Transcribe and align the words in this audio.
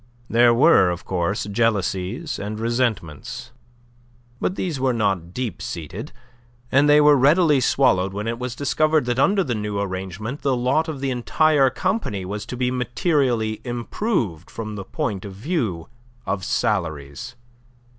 There 0.31 0.51
were, 0.51 0.89
of 0.89 1.05
course, 1.05 1.43
jealousies 1.43 2.39
and 2.39 2.59
resentments. 2.59 3.51
But 4.39 4.55
these 4.55 4.79
were 4.79 4.93
not 4.93 5.31
deep 5.31 5.61
seated, 5.61 6.11
and 6.71 6.89
they 6.89 6.99
were 6.99 7.15
readily 7.15 7.59
swallowed 7.59 8.11
when 8.11 8.27
it 8.27 8.39
was 8.39 8.55
discovered 8.55 9.05
that 9.05 9.19
under 9.19 9.43
the 9.43 9.53
new 9.53 9.79
arrangement 9.79 10.41
the 10.41 10.55
lot 10.57 10.87
of 10.87 11.01
the 11.01 11.11
entire 11.11 11.69
company 11.69 12.25
was 12.25 12.47
to 12.47 12.57
be 12.57 12.71
materially 12.71 13.61
improved 13.63 14.49
from 14.49 14.73
the 14.75 14.85
point 14.85 15.23
of 15.23 15.33
view 15.33 15.87
of 16.25 16.43
salaries. 16.43 17.35